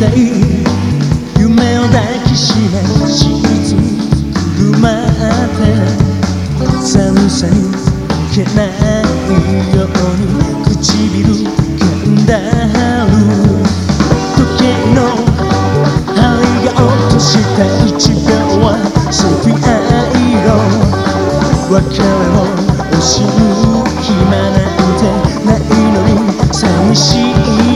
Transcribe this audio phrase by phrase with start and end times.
[0.00, 0.32] たい
[1.38, 5.60] 夢を抱きしめしいまって
[6.80, 8.64] 寒さに負けない
[9.76, 10.24] ように
[10.64, 11.28] 唇
[11.76, 13.12] 噛んだ春
[14.38, 14.64] 時計
[14.96, 14.98] の
[16.16, 16.24] 針
[16.64, 18.32] が落とした一秒
[18.64, 18.72] は
[21.70, 22.48] 別れを
[22.90, 23.28] 惜しむ
[24.00, 25.04] 暇なんて
[25.44, 27.20] ないのに寂し
[27.66, 27.69] い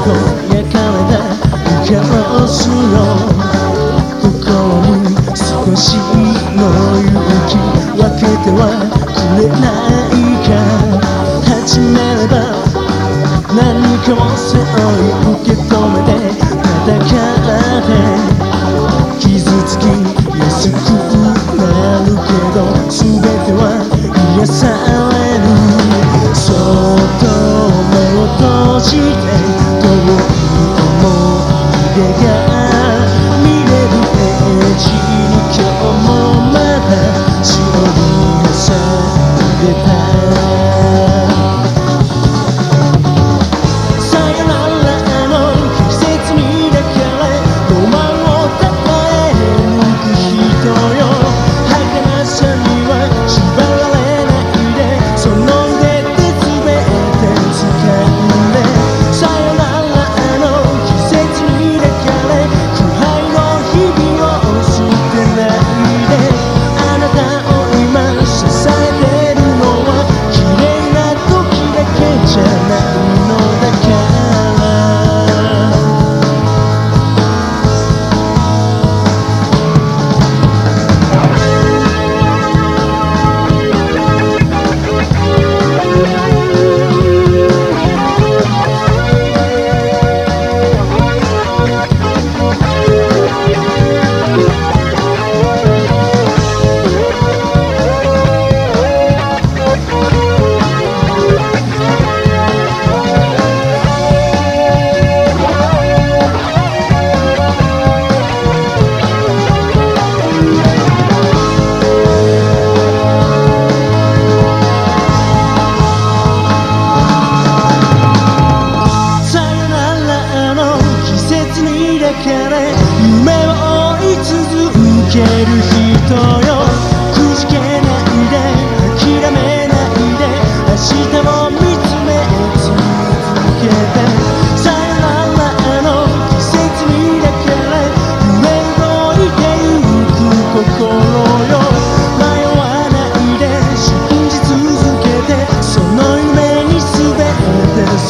[0.00, 0.16] どか
[0.48, 2.72] れたイかマすの
[4.22, 4.48] 向こ
[4.96, 5.42] に少
[5.76, 5.84] し
[6.56, 6.60] の
[6.98, 7.12] 勇
[7.46, 7.52] 気
[7.96, 8.60] 分けては
[8.96, 9.62] くれな
[10.08, 10.50] いか
[11.44, 12.32] 始めれば
[13.52, 13.60] 何
[14.00, 16.10] かを背負い受け止めて
[16.86, 17.92] 戦って
[19.20, 19.28] 傷
[19.64, 19.80] つき
[20.40, 20.74] 安く
[21.56, 21.60] な
[22.06, 22.56] るけど
[22.88, 23.62] 全ては
[24.36, 24.60] 癒さ
[25.12, 25.44] れる
[26.34, 26.56] そっ
[27.20, 27.22] と
[27.92, 29.21] 目を閉じて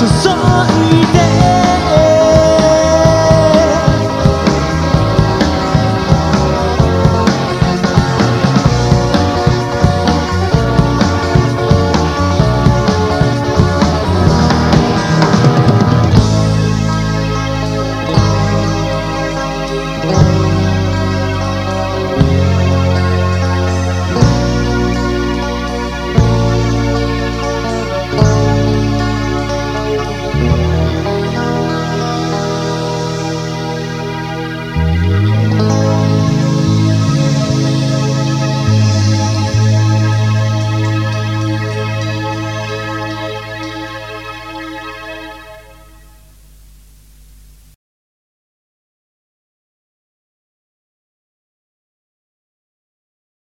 [0.02, 0.51] is so